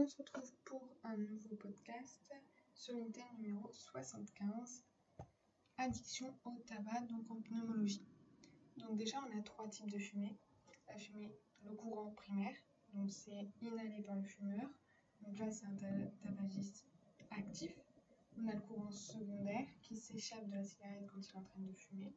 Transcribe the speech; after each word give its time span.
On 0.00 0.06
se 0.06 0.16
retrouve 0.16 0.50
pour 0.64 0.88
un 1.04 1.14
nouveau 1.14 1.56
podcast 1.56 2.32
sur 2.72 2.94
l'unité 2.94 3.20
numéro 3.36 3.70
75, 3.70 4.82
addiction 5.76 6.34
au 6.46 6.56
tabac, 6.66 7.02
donc 7.02 7.30
en 7.30 7.42
pneumologie. 7.42 8.08
Donc 8.78 8.96
déjà, 8.96 9.18
on 9.18 9.38
a 9.38 9.42
trois 9.42 9.68
types 9.68 9.90
de 9.90 9.98
fumée. 9.98 10.38
La 10.88 10.96
fumée, 10.96 11.36
le 11.66 11.74
courant 11.74 12.12
primaire, 12.12 12.56
donc 12.94 13.10
c'est 13.10 13.46
inhalé 13.60 14.00
par 14.00 14.16
le 14.16 14.22
fumeur. 14.22 14.70
Donc 15.20 15.38
là, 15.38 15.50
c'est 15.50 15.66
un 15.66 15.76
tabagisme 16.22 16.86
actif. 17.32 17.78
On 18.38 18.48
a 18.48 18.54
le 18.54 18.60
courant 18.62 18.90
secondaire 18.90 19.66
qui 19.82 19.96
s'échappe 19.96 20.48
de 20.48 20.54
la 20.54 20.64
cigarette 20.64 21.06
quand 21.12 21.20
il 21.20 21.28
est 21.28 21.36
en 21.36 21.42
train 21.42 21.60
de 21.60 21.74
fumer. 21.74 22.14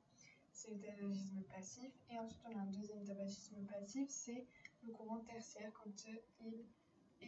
C'est 0.54 0.72
le 0.72 0.80
tabagisme 0.80 1.44
passif. 1.54 1.92
Et 2.10 2.18
ensuite, 2.18 2.46
on 2.46 2.58
a 2.58 2.62
un 2.62 2.68
deuxième 2.68 3.04
tabagisme 3.04 3.62
passif, 3.66 4.10
c'est 4.10 4.48
le 4.84 4.94
courant 4.94 5.20
tertiaire 5.20 5.74
quand 5.74 5.92
il 6.06 6.22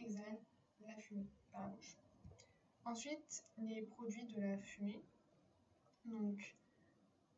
exhale 0.02 0.38
la 0.86 0.96
fumée 0.96 1.26
par 1.52 1.68
la. 1.68 1.74
Ensuite, 2.84 3.44
les 3.58 3.82
produits 3.82 4.26
de 4.26 4.40
la 4.40 4.58
fumée. 4.58 5.02
Donc, 6.04 6.56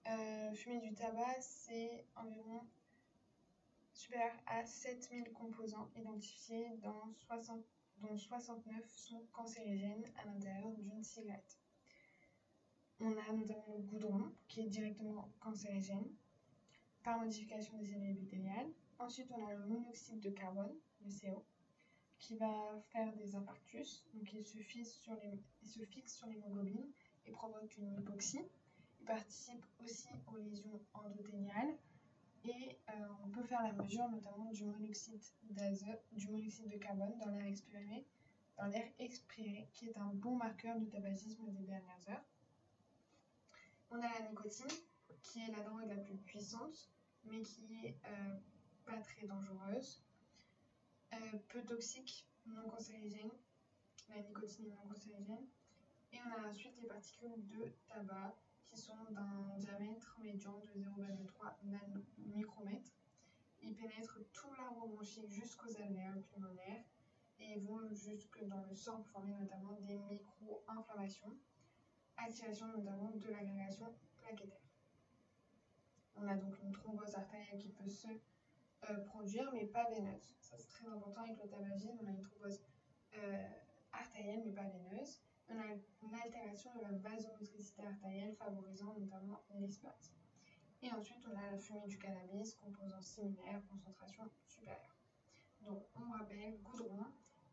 euh, 0.06 0.52
fumée 0.52 0.80
du 0.80 0.94
tabac, 0.94 1.40
c'est 1.40 2.04
environ 2.16 2.66
supérieur 3.92 4.34
à 4.46 4.64
7000 4.64 5.32
composants 5.32 5.88
identifiés 5.96 6.76
dans 6.82 7.12
60, 7.26 7.64
dont 7.98 8.16
69 8.16 8.88
sont 8.88 9.22
cancérigènes 9.32 10.04
à 10.16 10.26
l'intérieur 10.26 10.70
d'une 10.78 11.02
cigarette. 11.02 11.58
On 13.00 13.12
a 13.16 13.32
notamment 13.32 13.74
le 13.76 13.82
goudron 13.82 14.32
qui 14.48 14.60
est 14.60 14.68
directement 14.68 15.30
cancérigène 15.40 16.08
par 17.02 17.18
modification 17.18 17.76
des 17.78 17.86
cellules 17.86 18.10
épithéliales. 18.10 18.70
Ensuite, 18.98 19.30
on 19.30 19.46
a 19.46 19.54
le 19.54 19.66
monoxyde 19.66 20.20
de 20.20 20.30
carbone, 20.30 20.74
le 21.04 21.10
CO, 21.10 21.44
qui 22.18 22.36
va 22.36 22.80
faire 22.92 23.12
des 23.16 23.34
infarctus. 23.34 24.04
Donc, 24.14 24.32
il 24.32 24.44
se 24.44 24.58
fixe 24.58 24.92
sur 25.00 25.14
les, 25.16 25.38
il 25.62 25.68
se 25.68 25.84
fixe 25.84 26.16
sur 26.16 26.26
l'hémoglobine 26.26 26.90
et 27.26 27.30
provoque 27.30 27.76
une 27.78 27.98
hypoxie. 27.98 28.42
Il 29.00 29.06
participe 29.06 29.64
aussi 29.84 30.08
aux 30.26 30.36
lésions 30.36 30.80
endothéniales 30.94 31.76
et 32.44 32.78
euh, 32.90 32.92
on 33.24 33.28
peut 33.30 33.42
faire 33.42 33.62
la 33.62 33.72
mesure 33.72 34.08
notamment 34.08 34.50
du 34.52 34.64
monoxyde 34.64 35.22
d'azote, 35.50 36.02
du 36.12 36.26
de 36.26 36.78
carbone 36.78 37.18
dans 37.18 37.30
l'air 37.30 37.46
expiré, 37.46 38.06
dans 38.56 38.66
l'air 38.66 38.86
expiré, 38.98 39.68
qui 39.72 39.88
est 39.88 39.96
un 39.96 40.12
bon 40.14 40.36
marqueur 40.36 40.78
de 40.78 40.86
tabagisme 40.86 41.44
des 41.52 41.64
dernières 41.64 42.08
heures. 42.08 42.24
On 43.90 43.96
a 43.96 44.18
la 44.18 44.28
nicotine, 44.28 44.66
qui 45.22 45.40
est 45.40 45.50
la 45.56 45.62
drogue 45.62 45.86
la 45.86 45.96
plus 45.96 46.16
puissante, 46.16 46.90
mais 47.24 47.40
qui 47.42 47.64
est 47.84 47.96
euh, 48.06 48.36
pas 48.84 49.00
très 49.00 49.26
dangereuse. 49.26 50.02
Euh, 51.14 51.38
peu 51.48 51.62
toxique, 51.62 52.26
non 52.46 52.68
cancérigène. 52.68 53.30
La 54.08 54.20
nicotine 54.20 54.66
est 54.66 54.74
non 54.74 54.88
cancérigène. 54.88 55.46
Et 56.12 56.18
on 56.26 56.42
a 56.42 56.48
ensuite 56.48 56.80
les 56.80 56.88
particules 56.88 57.46
de 57.46 57.72
tabac 57.88 58.36
qui 58.64 58.76
sont 58.76 58.96
d'un 59.10 59.56
diamètre 59.58 60.18
médian 60.20 60.58
de 60.58 60.80
0,3 60.80 61.54
nanomicromètres. 61.64 62.92
Ils 63.62 63.74
pénètrent 63.74 64.20
tout 64.32 64.52
l'arbre 64.58 64.86
bronchique 64.88 65.30
jusqu'aux 65.30 65.74
alvéoles 65.76 66.22
pulmonaires 66.22 66.84
et 67.40 67.58
vont 67.60 67.88
jusque 67.92 68.44
dans 68.44 68.62
le 68.62 68.74
sang 68.74 68.96
pour 68.96 69.08
former 69.08 69.34
notamment 69.34 69.78
des 69.80 69.98
micro-inflammations, 69.98 71.36
activation 72.16 72.68
notamment 72.68 73.10
de 73.10 73.28
l'agrégation 73.28 73.94
plaquettaire. 74.18 74.60
On 76.16 76.26
a 76.26 76.36
donc 76.36 76.58
une 76.62 76.72
thrombose 76.72 77.14
artérielle 77.14 77.58
qui 77.58 77.68
peut 77.68 77.88
se 77.88 78.08
produire, 79.06 79.50
mais 79.52 79.66
pas 79.66 79.84
veineuse. 79.90 80.34
Ça, 80.40 80.56
c'est 80.58 80.68
très 80.68 80.86
important 80.86 81.22
avec 81.22 81.42
le 81.42 81.48
tabagisme. 81.48 81.98
On 82.02 82.06
a 82.06 82.10
une 82.10 82.22
thrombose 82.22 82.60
euh, 83.16 83.48
artérielle, 83.92 84.42
mais 84.44 84.52
pas 84.52 84.68
veineuse. 84.68 85.20
On 85.50 85.58
a 85.58 85.64
une 85.66 86.14
altération 86.14 86.70
de 86.74 86.82
la 86.82 86.92
vasomotricité 86.92 87.82
artérielle, 87.82 88.34
favorisant 88.34 88.94
notamment 88.98 89.42
l'espasme. 89.58 90.14
Et 90.82 90.90
ensuite, 90.92 91.26
on 91.26 91.36
a 91.36 91.50
la 91.50 91.58
fumée 91.58 91.86
du 91.86 91.98
cannabis, 91.98 92.54
composant 92.54 93.00
similaire, 93.00 93.60
concentration 93.68 94.24
supérieure. 94.46 94.96
Donc, 95.62 95.82
on 95.96 96.10
rappelle 96.12 96.58
goudron, 96.62 97.06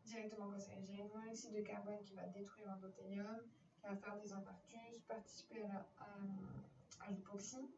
directement 0.04 0.50
cancérigène, 0.50 1.08
monoxyde 1.12 1.54
de 1.54 1.62
carbone 1.62 1.98
qui 2.04 2.14
va 2.14 2.26
détruire 2.28 2.68
l'endothélium, 2.68 3.40
qui 3.74 3.82
va 3.82 3.96
faire 3.96 4.16
des 4.20 4.32
infarctus, 4.32 5.02
participer 5.08 5.62
à 5.64 7.10
l'hypoxie, 7.10 7.68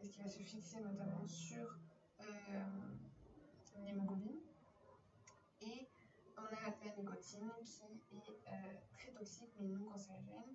et 0.00 0.04
ce 0.04 0.10
qui 0.10 0.20
va 0.20 0.28
se 0.28 0.42
fixer 0.42 0.80
notamment 0.80 1.26
sur 1.26 1.78
euh, 2.20 3.84
l'hémoglobine. 3.84 4.40
Et 5.60 5.88
on 6.36 6.44
a 6.44 6.70
la 6.84 6.96
nicotine 6.96 7.50
qui 7.62 8.16
est 8.16 8.52
euh, 8.52 8.74
très 8.92 9.12
toxique 9.12 9.52
mais 9.58 9.68
non 9.68 9.84
cancérigène. 9.90 10.54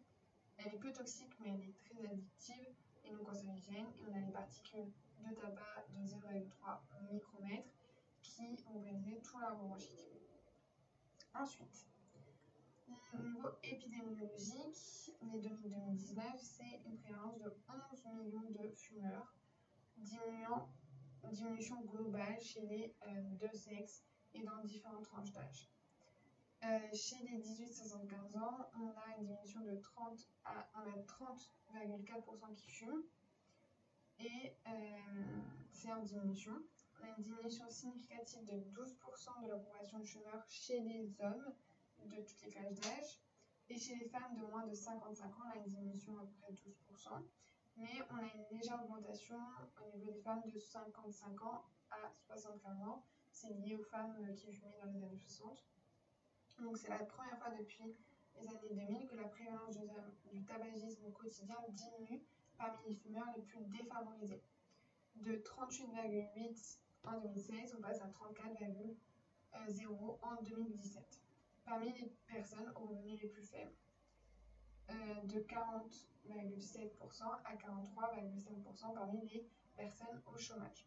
Elle 0.58 0.76
est 0.76 0.80
peu 0.80 0.92
toxique 0.92 1.34
mais 1.40 1.50
elle 1.50 1.62
est 1.62 1.76
très 1.80 2.06
addictive 2.06 2.76
et 3.04 3.12
non 3.12 3.24
cancérigène. 3.24 3.88
Et 4.00 4.06
on 4.10 4.16
a 4.16 4.20
les 4.20 4.32
particules 4.32 4.92
de 5.20 5.36
tabac 5.36 5.86
de 5.90 6.08
0,3 6.08 6.80
micromètres 7.12 7.70
qui 8.22 8.56
vont 8.66 8.82
pénétrer 8.82 9.22
tout 9.22 9.40
l'arbre. 9.40 9.78
Ensuite, 11.34 11.88
au 13.14 13.18
niveau 13.24 13.50
épidémiologique, 13.64 15.16
les 15.22 15.40
données 15.40 15.70
2019, 15.70 16.26
c'est 16.40 16.82
une 16.86 16.98
prévalence 16.98 17.40
de 17.40 17.54
11 17.70 18.06
millions 18.18 18.50
de 18.52 18.70
fumeurs, 18.76 19.34
diminuant 19.98 20.70
diminution 21.30 21.82
globale 21.82 22.40
chez 22.42 22.62
les 22.62 22.96
euh, 23.08 23.22
deux 23.40 23.54
sexes 23.58 24.04
et 24.34 24.44
dans 24.44 24.64
différentes 24.64 25.04
tranches 25.04 25.32
d'âge. 25.32 25.70
Euh, 26.64 26.80
chez 26.94 27.18
les 27.24 27.40
18-75 27.42 28.38
ans, 28.38 28.70
on 28.76 28.90
a 28.90 29.18
une 29.18 29.26
diminution 29.26 29.62
de 29.62 29.76
30 29.76 30.28
à 30.46 30.70
30,4% 31.08 32.56
qui 32.56 32.70
fument 32.70 33.04
et 34.20 34.54
euh, 34.68 34.72
c'est 35.72 35.92
en 35.92 36.04
diminution. 36.04 36.54
On 37.00 37.06
a 37.06 37.16
une 37.18 37.24
diminution 37.24 37.68
significative 37.70 38.46
de 38.46 38.60
12% 38.80 39.44
de 39.44 39.50
la 39.50 39.58
population 39.58 40.00
de 40.00 40.06
fumeurs 40.06 40.46
chez 40.48 40.80
les 40.82 41.10
hommes 41.20 41.52
de 42.06 42.16
toutes 42.22 42.42
les 42.44 42.52
classes 42.52 42.80
d'âge 42.80 43.20
et 43.70 43.80
chez 43.80 43.96
les 43.96 44.06
femmes 44.10 44.36
de 44.36 44.46
moins 44.46 44.68
de 44.68 44.74
55 44.74 45.26
ans, 45.26 45.42
on 45.46 45.50
a 45.50 45.64
une 45.64 45.68
diminution 45.68 46.18
à 46.20 46.26
peu 46.26 46.34
près 46.42 46.54
12% 46.54 47.24
mais 47.78 48.02
on 48.12 48.18
a 48.18 48.22
une 48.22 48.58
légère 48.58 48.84
augmentation 48.84 49.38
au 49.80 49.98
niveau 49.98 50.12
des 50.12 50.22
femmes 50.22 50.44
de 50.46 50.60
55 50.60 51.42
ans 51.44 51.64
à 51.90 52.12
75 52.28 52.82
ans. 52.84 53.04
C'est 53.32 53.54
lié 53.54 53.76
aux 53.76 53.84
femmes 53.84 54.16
qui 54.36 54.54
fumaient 54.54 54.78
dans 54.84 54.92
les 54.92 55.04
années 55.04 55.18
60. 55.18 55.66
Donc 56.60 56.78
c'est 56.78 56.90
la 56.90 57.04
première 57.04 57.38
fois 57.40 57.52
depuis 57.58 57.96
les 58.40 58.48
années 58.48 58.86
2000 58.88 59.08
que 59.08 59.16
la 59.16 59.28
prévalence 59.28 59.78
du 60.32 60.44
tabagisme 60.44 61.12
quotidien 61.12 61.58
diminue 61.70 62.22
parmi 62.58 62.90
les 62.90 62.96
fumeurs 62.96 63.28
les 63.36 63.42
plus 63.42 63.64
défavorisés. 63.66 64.44
De 65.16 65.36
38,8 65.38 66.78
en 67.06 67.20
2016, 67.20 67.76
on 67.78 67.82
passe 67.82 68.02
à 68.02 68.08
34,0 68.08 70.18
en 70.22 70.42
2017, 70.44 71.04
parmi 71.66 71.92
les 71.94 72.14
personnes 72.28 72.72
aux 72.76 72.86
revenus 72.86 73.22
les 73.22 73.28
plus 73.28 73.44
faibles. 73.44 73.74
Euh, 74.92 75.22
de 75.24 75.40
40,7% 75.40 77.24
à 77.46 77.56
43,5% 77.56 78.94
parmi 78.94 79.22
les 79.30 79.48
personnes 79.78 80.22
au 80.26 80.38
chômage. 80.38 80.86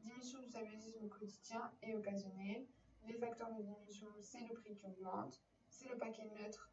Diminution 0.00 0.40
du 0.40 0.50
tabagisme 0.50 1.08
quotidien 1.08 1.70
et 1.82 1.94
occasionnel. 1.94 2.66
Les 3.06 3.14
facteurs 3.14 3.52
de 3.52 3.62
diminution, 3.62 4.08
c'est 4.20 4.40
le 4.40 4.54
prix 4.54 4.74
qui 4.74 4.86
augmente, 4.86 5.40
c'est 5.68 5.88
le 5.88 5.96
paquet 5.98 6.28
neutre 6.36 6.68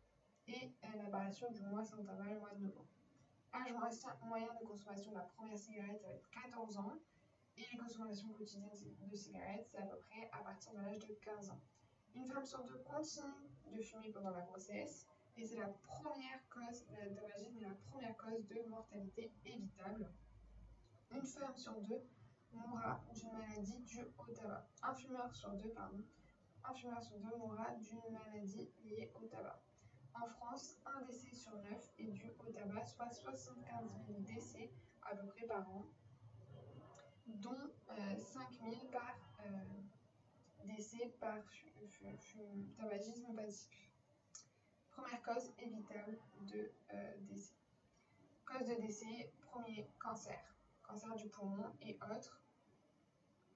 et 0.47 0.71
euh, 0.83 0.87
l'apparition 1.03 1.51
du 1.51 1.61
mois 1.63 1.83
sans 1.83 2.03
tabac 2.03 2.23
le 2.33 2.39
mois 2.39 2.53
de 2.55 2.61
novembre. 2.61 2.87
Âge 3.53 3.73
moyen 4.23 4.47
de 4.59 4.65
consommation 4.65 5.11
de 5.11 5.17
la 5.17 5.23
première 5.23 5.59
cigarette 5.59 6.03
avec 6.05 6.23
14 6.31 6.77
ans 6.77 6.97
et 7.57 7.65
les 7.71 7.77
consommations 7.77 8.29
quotidiennes 8.29 8.69
de 9.07 9.15
cigarettes, 9.15 9.67
c'est 9.69 9.77
à 9.77 9.85
peu 9.85 9.97
près 9.97 10.29
à 10.31 10.43
partir 10.43 10.73
de 10.73 10.79
l'âge 10.79 11.05
de 11.05 11.13
15 11.13 11.51
ans. 11.51 11.61
Une 12.15 12.25
femme 12.25 12.45
sur 12.45 12.63
deux 12.63 12.79
continue 12.79 13.51
de 13.71 13.81
fumer 13.81 14.09
pendant 14.09 14.31
la 14.31 14.41
grossesse 14.41 15.05
et 15.41 15.45
c'est 15.47 15.57
la 15.57 15.69
première 15.87 16.47
cause, 16.49 16.85
la 16.91 17.67
la 17.67 17.73
première 17.89 18.15
cause 18.15 18.45
de 18.47 18.69
mortalité 18.69 19.33
évitable. 19.43 20.07
Une 21.11 21.25
femme 21.25 21.57
sur 21.57 21.81
deux 21.81 22.03
mourra 22.53 23.03
d'une 23.11 23.31
maladie 23.31 23.79
due 23.79 24.05
au 24.19 24.31
tabac. 24.31 24.67
Un 24.83 24.93
fumeur 24.93 25.33
sur 25.33 25.51
deux, 25.53 25.73
un 26.63 26.73
fumeur 26.75 27.01
sur 27.01 27.17
deux 27.17 27.35
mourra 27.37 27.73
d'une 27.73 28.13
maladie 28.13 28.69
liée 28.83 29.11
au 29.15 29.25
tabac. 29.25 29.59
En 30.13 30.27
France, 30.27 30.77
un 30.85 31.01
décès 31.05 31.33
sur 31.33 31.55
neuf 31.55 31.91
est 31.97 32.11
dû 32.11 32.31
au 32.37 32.51
tabac, 32.51 32.85
soit 32.85 33.09
75 33.09 33.89
000 34.09 34.19
décès 34.19 34.71
à 35.01 35.15
peu 35.15 35.25
près 35.25 35.47
par 35.47 35.67
an, 35.71 35.87
dont 37.25 37.71
5 37.87 37.97
euh, 37.97 38.69
000 38.69 38.85
par 38.91 39.15
euh, 39.39 40.65
décès 40.65 41.15
par 41.19 41.39
tabagisme 42.77 43.33
passif. 43.33 43.90
Première 44.91 45.21
cause 45.21 45.51
évitable 45.57 46.17
de 46.41 46.71
euh, 46.93 47.17
décès. 47.21 47.55
Cause 48.45 48.67
de 48.67 48.75
décès, 48.81 49.31
premier, 49.41 49.89
cancer. 49.99 50.39
Cancer 50.83 51.15
du 51.15 51.29
poumon 51.29 51.71
et 51.81 51.97
autres. 52.11 52.41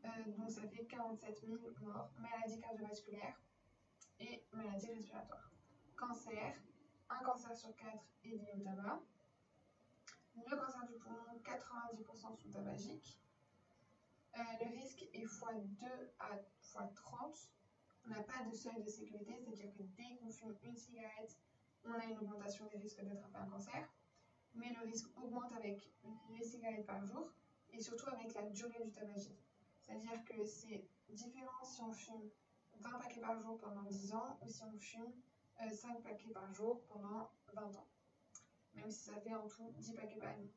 Euh, 0.06 0.32
donc 0.38 0.50
ça 0.50 0.62
fait 0.68 0.86
47 0.86 1.46
000 1.46 1.58
morts. 1.82 2.10
Maladie 2.18 2.60
cardiovasculaire 2.62 3.40
et 4.20 4.46
maladies 4.54 4.94
respiratoires. 4.94 5.52
Cancer, 5.96 6.56
un 7.10 7.24
cancer 7.24 7.56
sur 7.56 7.76
4 7.76 7.90
est 8.24 8.30
lié 8.30 8.52
au 8.56 8.60
tabac. 8.60 9.02
Le 10.36 10.56
cancer 10.58 10.86
du 10.86 10.94
poumon, 10.96 11.42
90% 11.44 12.38
sont 12.38 12.50
tabagiques. 12.52 13.20
Euh, 14.38 14.42
le 14.62 14.78
risque 14.78 15.04
est 15.14 15.26
x2 15.26 15.86
à 16.20 16.36
x30. 16.62 17.50
On 18.06 18.12
n'a 18.12 18.22
pas 18.22 18.44
de 18.44 18.56
seuil 18.56 18.84
de 18.84 18.90
sécurité, 18.90 19.36
c'est-à-dire 19.36 19.74
que 19.74 19.82
dès 19.82 20.16
qu'on 20.18 20.30
fume 20.30 20.56
une 20.64 20.78
cigarette, 20.78 21.38
on 21.86 21.94
a 21.94 22.06
une 22.06 22.18
augmentation 22.20 22.66
des 22.68 22.78
risques 22.78 23.04
d'attraper 23.04 23.38
un 23.38 23.48
cancer. 23.48 23.90
Mais 24.54 24.72
le 24.80 24.88
risque 24.88 25.08
augmente 25.18 25.52
avec 25.54 25.92
les 26.30 26.46
cigarettes 26.46 26.86
par 26.86 27.04
jour 27.04 27.32
et 27.72 27.82
surtout 27.82 28.10
avec 28.10 28.34
la 28.36 28.44
durée 28.50 28.84
du 28.84 28.92
tabagisme. 28.92 29.36
C'est-à-dire 29.80 30.24
que 30.24 30.46
c'est 30.46 30.88
différent 31.10 31.64
si 31.64 31.82
on 31.82 31.92
fume 31.92 32.30
20 32.80 33.00
paquets 33.00 33.22
par 33.22 33.40
jour 33.42 33.58
pendant 33.60 33.84
10 33.84 34.14
ans 34.14 34.38
ou 34.42 34.48
si 34.48 34.64
on 34.64 34.78
fume 34.78 35.12
5 35.58 35.98
euh, 35.98 36.02
paquets 36.02 36.32
par 36.32 36.54
jour 36.54 36.82
pendant 36.88 37.30
20 37.54 37.64
ans. 37.76 37.88
Même 38.76 38.92
si 38.92 39.10
ça 39.10 39.20
fait 39.20 39.34
en 39.34 39.48
tout 39.48 39.72
10 39.78 39.94
paquets 39.94 40.20
par 40.20 40.30
année. 40.30 40.52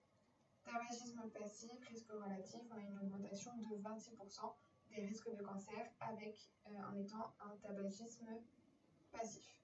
Tabagisme 0.65 1.23
passif, 1.31 1.73
risque 1.89 2.11
relatif, 2.11 2.61
on 2.71 2.77
a 2.77 2.81
une 2.81 2.99
augmentation 2.99 3.57
de 3.57 3.77
26% 3.77 4.55
des 4.99 5.07
risques 5.07 5.31
de 5.31 5.43
cancer 5.43 5.87
avec, 6.01 6.51
euh, 6.67 6.71
en 6.91 6.97
étant 6.97 7.33
un 7.41 7.57
tabagisme 7.63 8.27
passif. 9.13 9.63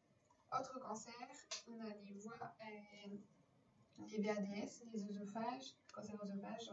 Autre 0.53 0.79
cancer, 0.79 1.29
on 1.67 1.81
a 1.81 1.89
les 2.05 2.15
voies, 2.15 2.55
euh, 2.61 3.17
les 3.99 4.23
VADS, 4.23 4.85
les 4.93 5.05
œsophages, 5.11 5.75
cancer 5.93 6.23
œsophage, 6.23 6.71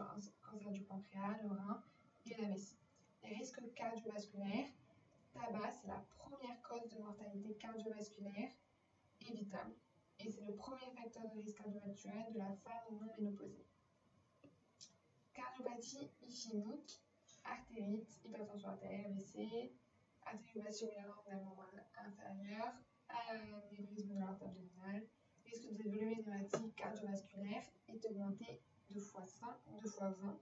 cancer 0.48 0.70
du 0.70 0.82
pancréas, 0.82 1.38
le 1.42 1.48
rein 1.48 1.82
et 2.26 2.40
la 2.40 2.48
vessie. 2.50 2.78
Les 3.24 3.34
risques 3.34 3.60
cardiovasculaires, 3.74 4.68
tabac, 5.32 5.72
c'est 5.72 5.88
la 5.88 6.04
première 6.16 6.62
cause 6.62 6.88
de 6.90 7.02
mortalité 7.02 7.54
cardiovasculaire 7.56 8.50
évitable. 9.28 9.74
Et 10.20 10.30
c'est 10.30 10.42
le 10.42 10.54
premier 10.54 10.88
facteur 10.96 11.28
de 11.34 11.40
risque 11.40 11.58
cardiovasculaire 11.58 12.30
de 12.30 12.38
la 12.38 12.54
femme 12.62 12.96
non 13.00 13.12
ménopausée. 13.18 13.66
Cardiopathie 15.34 16.10
ischémique, 16.22 17.02
artérite, 17.44 18.18
hypertension 18.24 18.68
artérielle, 18.70 19.06
AVC, 19.06 19.70
la 21.28 21.36
membrane 21.36 21.84
inférieure, 21.96 22.72
anévrisme 23.08 24.14
de 24.14 24.20
l'artère 24.20 24.48
abdominale, 24.48 25.06
risque 25.44 25.68
de 25.70 25.82
développer 25.82 26.14
une 26.14 26.26
maladie 26.26 26.72
cardiovasculaire 26.72 27.64
est 27.88 28.04
augmenté 28.06 28.62
de 28.90 29.00
fois 29.00 29.24
5, 29.26 29.48
2 29.82 29.88
fois 29.88 30.10
20 30.10 30.40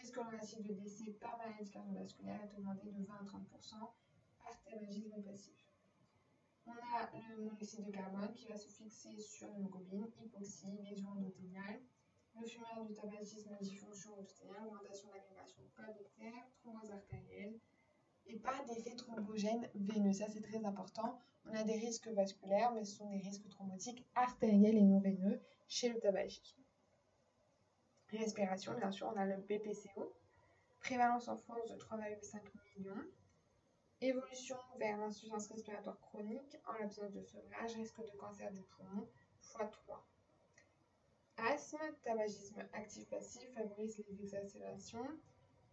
risque 0.00 0.16
relatif 0.16 0.62
de 0.62 0.74
décès 0.74 1.12
par 1.20 1.38
maladie 1.38 1.70
cardiovasculaire 1.70 2.40
est 2.42 2.58
augmenté 2.58 2.90
de 2.90 3.04
20 3.04 3.14
à 3.14 3.24
30% 3.24 3.90
par 4.38 4.62
tabagisme 4.64 5.22
passif. 5.22 5.54
On 6.66 6.72
a 6.72 7.10
le 7.30 7.44
monoxyde 7.44 7.86
de 7.86 7.92
carbone 7.92 8.34
qui 8.34 8.48
va 8.48 8.56
se 8.56 8.68
fixer 8.68 9.18
sur 9.18 9.48
l'hémoglobine, 9.48 10.08
hypoxie, 10.20 10.78
lésion 10.82 11.10
endothéliale, 11.10 11.80
le 12.40 12.46
fumeur 12.46 12.84
du 12.86 12.94
tabagisme, 12.94 13.56
dysfonction 13.60 14.12
endothéliale, 14.14 14.66
augmentation 14.66 15.08
d'agrégation 15.08 15.62
pavectaire, 15.76 16.48
thrombose 16.60 16.90
artérielle 16.90 17.58
et 18.26 18.38
pas 18.38 18.64
d'effet 18.64 18.96
thrombogène 18.96 19.68
veineux. 19.74 20.12
Ça, 20.12 20.26
c'est 20.28 20.42
très 20.42 20.64
important. 20.64 21.20
On 21.44 21.54
a 21.54 21.62
des 21.62 21.78
risques 21.78 22.08
vasculaires, 22.08 22.72
mais 22.72 22.84
ce 22.84 22.96
sont 22.96 23.10
des 23.10 23.18
risques 23.18 23.48
thrombotiques 23.48 24.04
artériels 24.14 24.76
et 24.76 24.82
non 24.82 24.98
veineux 24.98 25.40
chez 25.68 25.88
le 25.88 25.98
tabagisme 26.00 26.60
respiration, 28.12 28.74
bien 28.74 28.90
sûr, 28.90 29.12
on 29.14 29.18
a 29.18 29.26
le 29.26 29.36
BPCO, 29.36 30.12
prévalence 30.80 31.28
en 31.28 31.36
France 31.36 31.68
de 31.68 31.76
3,5 31.76 32.40
millions, 32.76 33.04
évolution 34.00 34.56
vers 34.78 34.98
l'insuffisance 34.98 35.48
respiratoire 35.48 35.98
chronique 36.00 36.56
en 36.66 36.72
l'absence 36.74 37.12
de 37.12 37.22
sevrage, 37.22 37.74
risque 37.74 38.00
de 38.00 38.16
cancer 38.18 38.52
du 38.52 38.62
poumon 38.62 39.08
x3. 39.42 40.15
Asthme, 41.38 41.94
tabagisme 42.02 42.66
actif-passif 42.72 43.52
favorise 43.54 43.98
les 43.98 44.20
exacerbations, 44.22 45.06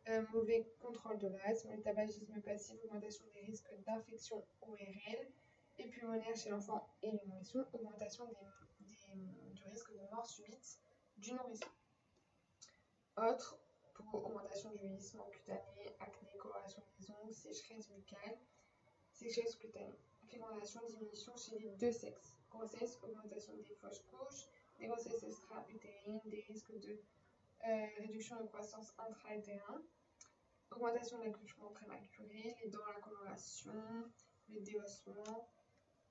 euh, 0.09 0.21
mauvais 0.33 0.67
contrôle 0.81 1.17
de 1.17 1.27
l'asthme, 1.27 1.71
le 1.73 1.81
tabagisme 1.81 2.41
passif, 2.41 2.77
augmentation 2.83 3.25
des 3.33 3.41
risques 3.41 3.73
d'infection 3.85 4.45
ORL, 4.61 5.31
et 5.77 5.87
pulmonaire 5.87 6.35
chez 6.35 6.49
l'enfant 6.49 6.87
et 7.01 7.11
les 7.11 7.21
nourrissons, 7.25 7.65
augmentation 7.73 8.25
du 8.25 9.63
risque 9.65 9.93
de 9.93 10.01
mort 10.11 10.25
subite 10.25 10.79
du 11.17 11.33
nourrisson. 11.33 11.67
Autres, 13.17 13.57
pour 13.93 14.25
augmentation 14.25 14.71
du 14.71 14.79
vieillissement 14.79 15.25
cutané, 15.29 15.95
acné, 15.99 16.29
coloration 16.37 16.83
des 16.99 17.11
ongles, 17.11 17.33
sécheresse 17.33 17.89
buccale, 17.89 18.37
sécheresse 19.11 19.55
cutanée. 19.55 19.99
Fécondation, 20.27 20.81
diminution 20.87 21.35
chez 21.35 21.59
les 21.59 21.69
deux 21.71 21.91
sexes. 21.91 22.37
Grossesse, 22.49 22.99
augmentation 23.03 23.53
des 23.55 23.75
couches, 23.75 24.02
des 24.83 24.89
grossesses 24.89 25.23
extra-utérines, 25.23 26.19
des 26.25 26.41
risques 26.41 26.77
de 26.77 26.99
euh, 27.65 27.85
réduction 27.99 28.35
de 28.41 28.47
croissance 28.47 28.93
intra-utérin, 28.97 29.81
augmentation 30.71 31.19
de 31.19 31.23
l'accouchement 31.23 31.69
prématuré, 31.69 32.53
les 32.61 32.69
dents, 32.69 32.85
la 32.93 32.99
coloration, 32.99 34.11
le 34.49 34.59
déossement, 34.59 35.49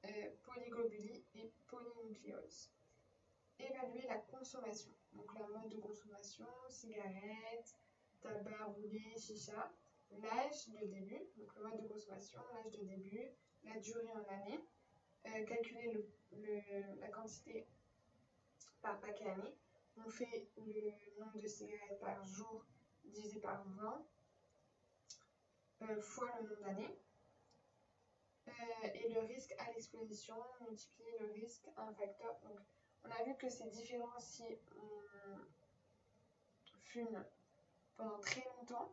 euh, 0.06 0.30
polyglobulie 0.42 1.22
et 1.34 1.52
polynucléose. 1.66 2.70
Évaluer 3.58 4.06
la 4.08 4.16
consommation. 4.16 4.92
Donc 5.12 5.34
la 5.38 5.46
mode 5.48 5.68
de 5.68 5.78
consommation, 5.78 6.46
cigarettes, 6.70 7.76
tabac 8.22 8.64
roulé, 8.64 9.02
chicha, 9.18 9.70
l'âge 10.12 10.68
de 10.68 10.86
début, 10.86 11.20
donc 11.36 11.54
le 11.56 11.62
mode 11.62 11.82
de 11.82 11.88
consommation, 11.88 12.40
l'âge 12.54 12.72
de 12.72 12.84
début, 12.84 13.28
la 13.64 13.78
durée 13.80 14.08
en 14.08 14.24
année, 14.32 14.60
euh, 15.26 15.44
calculer 15.44 15.92
le, 16.32 17.00
la 17.00 17.08
quantité 17.08 17.66
par 18.82 19.00
paquet 19.00 19.26
année. 19.30 19.56
On 19.96 20.08
fait 20.08 20.50
le 20.56 21.20
nombre 21.20 21.38
de 21.38 21.46
cigarettes 21.46 22.00
par 22.00 22.24
jour 22.24 22.64
divisé 23.04 23.40
par 23.40 23.64
20 23.64 24.06
euh, 25.82 26.00
fois 26.00 26.28
le 26.40 26.48
nombre 26.48 26.60
d'années. 26.62 26.98
Euh, 28.48 28.88
et 28.94 29.08
le 29.12 29.20
risque 29.20 29.54
à 29.58 29.70
l'exposition, 29.72 30.34
multiplier 30.60 31.18
le 31.20 31.32
risque 31.32 31.68
à 31.76 31.82
un 31.82 31.94
facteur. 31.94 32.38
Donc, 32.42 32.58
on 33.04 33.10
a 33.10 33.24
vu 33.24 33.36
que 33.36 33.48
c'est 33.48 33.70
différent 33.70 34.18
si 34.18 34.44
on 34.76 35.48
fume 36.80 37.24
pendant 37.96 38.18
très 38.18 38.44
longtemps, 38.56 38.92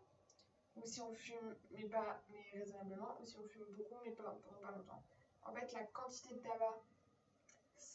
ou 0.76 0.86
si 0.86 1.02
on 1.02 1.14
fume 1.14 1.56
mais 1.72 1.88
pas 1.88 2.22
mais 2.30 2.60
raisonnablement, 2.60 3.18
ou 3.22 3.26
si 3.26 3.38
on 3.38 3.48
fume 3.48 3.66
beaucoup 3.72 3.98
mais 4.06 4.12
pas 4.12 4.38
pendant 4.44 4.60
pas 4.60 4.72
longtemps. 4.72 5.04
En 5.44 5.54
fait, 5.54 5.72
la 5.74 5.84
quantité 5.86 6.36
de 6.36 6.40
tabac, 6.40 6.84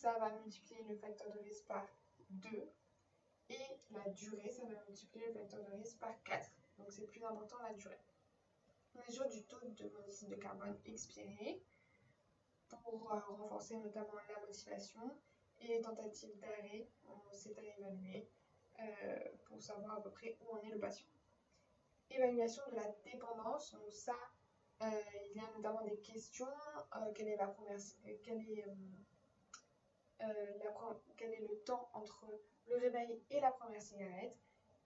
ça 0.04 0.18
va 0.18 0.30
multiplier 0.32 0.82
le 0.82 0.96
facteur 0.96 1.32
de 1.32 1.38
risque 1.38 1.64
par 1.66 1.86
2. 2.28 2.70
Et 3.48 3.58
la 3.90 4.06
durée, 4.10 4.50
ça 4.50 4.64
va 4.64 4.84
multiplier 4.86 5.28
le 5.28 5.32
facteur 5.32 5.64
de 5.64 5.72
risque 5.76 5.98
par 5.98 6.22
4. 6.24 6.50
Donc 6.76 6.92
c'est 6.92 7.06
plus 7.06 7.24
important 7.24 7.56
la 7.62 7.72
durée. 7.72 7.98
Mesure 8.94 9.28
du 9.30 9.42
taux 9.44 9.60
de 9.60 9.88
monoxyde 9.88 10.28
de 10.28 10.34
carbone 10.36 10.78
expiré 10.84 11.62
pour 12.68 13.10
euh, 13.12 13.18
renforcer 13.18 13.78
notamment 13.78 14.20
la 14.28 14.40
motivation 14.46 15.18
et 15.60 15.68
les 15.68 15.80
tentatives 15.80 16.38
d'arrêt, 16.38 16.86
c'est 17.32 17.58
à 17.58 17.62
évaluer 17.62 18.28
euh, 18.80 19.18
pour 19.46 19.60
savoir 19.62 19.96
à 19.96 20.02
peu 20.02 20.10
près 20.10 20.36
où 20.42 20.54
en 20.54 20.60
est 20.60 20.70
le 20.70 20.78
patient. 20.78 21.06
Évaluation 22.10 22.62
de 22.70 22.76
la 22.76 22.88
dépendance, 23.04 23.72
donc 23.72 23.90
ça, 23.90 24.16
euh, 24.82 24.90
il 25.30 25.36
y 25.36 25.40
a 25.40 25.50
notamment 25.56 25.82
des 25.82 25.98
questions, 26.00 26.46
quelle 27.14 27.28
est 27.28 27.36
la 27.36 27.48
première, 27.48 27.78
quel 28.22 28.38
est, 28.38 28.66
quel 31.16 31.32
est 31.32 31.46
le 31.48 31.58
temps 31.64 31.88
entre 31.94 32.26
le 32.68 32.76
réveil 32.76 33.22
et 33.30 33.40
la 33.40 33.50
première 33.52 33.82
cigarette, 33.82 34.36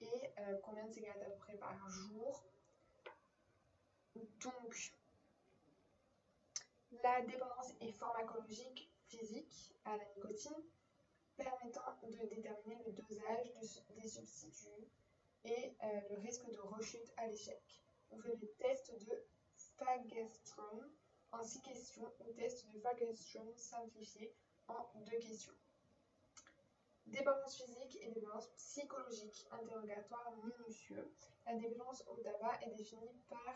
et 0.00 0.35
combien 0.62 0.87
de 0.87 0.92
cigarettes 0.92 1.23
à 1.23 1.30
peu 1.30 1.37
près 1.38 1.56
par 1.56 1.88
jour. 1.88 2.44
Donc, 4.14 4.92
la 7.02 7.23
dépendance 7.23 7.75
est 7.80 7.92
pharmacologique 7.92 8.90
physique 9.08 9.75
à 9.85 9.97
la 9.97 10.04
nicotine 10.16 10.62
permettant 11.37 11.97
de 12.02 12.26
déterminer 12.26 12.82
le 12.87 12.92
dosage 12.92 13.52
des 13.97 14.08
substituts 14.08 14.88
et 15.44 15.73
euh, 15.85 16.00
le 16.11 16.18
risque 16.18 16.50
de 16.50 16.58
rechute 16.58 17.12
à 17.16 17.26
l'échec. 17.28 17.62
On 18.11 18.18
fait 18.18 18.35
le 18.35 18.49
test 18.58 18.92
de 19.06 19.25
Fagerström 19.76 20.90
en 21.32 21.42
6 21.42 21.62
questions 21.62 22.12
ou 22.20 22.32
test 22.32 22.66
de 22.73 22.80
Fagerström 22.80 23.52
simplifié 23.56 24.35
en 24.68 25.00
2 25.00 25.18
questions. 25.18 25.54
Dépendance 27.06 27.56
physique 27.56 27.98
et 28.02 28.10
dépendance 28.10 28.48
psychologique, 28.56 29.46
interrogatoire 29.50 30.32
minutieux. 30.44 31.10
La 31.46 31.56
dépendance 31.56 32.04
au 32.06 32.16
tabac 32.16 32.60
est 32.66 32.75
définie 32.75 33.14
par 33.28 33.54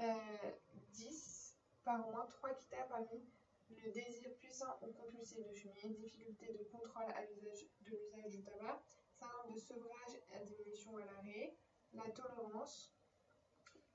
euh, 0.00 0.50
10, 0.90 1.56
par 1.84 2.06
au 2.06 2.12
moins 2.12 2.26
3 2.26 2.50
critères 2.54 2.86
parmi 2.88 3.24
le 3.70 3.90
désir 3.90 4.36
puissant 4.36 4.78
ou 4.82 4.92
compulsif 4.92 5.38
de 5.38 5.54
fumer, 5.54 5.94
difficulté 5.94 6.52
de 6.52 6.64
contrôle 6.64 7.10
à 7.14 7.24
l'usage 7.24 7.66
de 7.80 7.90
l'usage 7.90 8.30
du 8.30 8.42
tabac, 8.42 8.82
syndrome 9.18 9.54
de 9.54 9.58
sevrage 9.58 10.20
à 10.34 10.44
diminution 10.44 10.96
à 10.98 11.04
l'arrêt, 11.06 11.56
la 11.94 12.10
tolérance, 12.10 12.94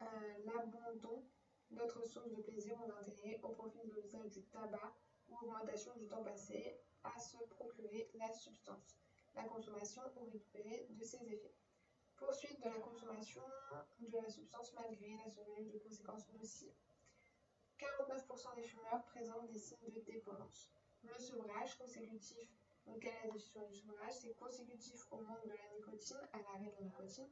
euh, 0.01 0.05
l'abandon 0.45 1.23
d'autres 1.69 2.03
sources 2.05 2.31
de 2.31 2.41
plaisir 2.41 2.75
ou 2.83 2.87
d'intérêt 2.87 3.39
au 3.43 3.49
profit 3.49 3.85
de 3.85 3.93
l'usage 3.93 4.39
tabac 4.51 4.95
ou 5.31 5.45
augmentation 5.45 5.95
du 5.95 6.07
temps 6.07 6.23
passé 6.23 6.77
à 7.03 7.17
se 7.19 7.37
procurer 7.45 8.11
la 8.15 8.31
substance, 8.31 8.99
la 9.35 9.43
consommation 9.45 10.03
ou 10.17 10.25
récupérer 10.25 10.87
de 10.89 11.03
ses 11.03 11.23
effets. 11.31 11.55
Poursuite 12.15 12.59
de 12.59 12.69
la 12.69 12.79
consommation 12.79 13.41
de 13.99 14.17
la 14.17 14.29
substance 14.29 14.73
malgré 14.73 15.15
la 15.23 15.29
survenue 15.29 15.71
de 15.71 15.79
conséquences 15.79 16.29
nocives. 16.33 16.75
49% 17.79 18.55
des 18.55 18.63
fumeurs 18.63 19.03
présentent 19.05 19.47
des 19.47 19.57
signes 19.57 19.89
de 19.89 20.01
dépendance. 20.01 20.71
Le 21.03 21.17
sevrage 21.17 21.75
consécutif, 21.79 22.47
donc 22.85 22.99
quelle 22.99 23.13
est 23.13 23.27
la 23.27 23.33
définition 23.33 23.67
du 23.67 23.75
sevrage? 23.75 24.13
C'est 24.13 24.35
consécutif 24.35 25.07
au 25.11 25.17
manque 25.17 25.43
de 25.45 25.53
la 25.53 25.75
nicotine, 25.75 26.21
à 26.33 26.37
l'arrêt 26.37 26.69
de 26.69 26.75
la 26.75 26.81
nicotine. 26.81 27.29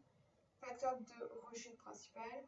Facteur 0.59 0.97
de 0.99 1.25
rechute 1.51 1.77
principal, 1.77 2.47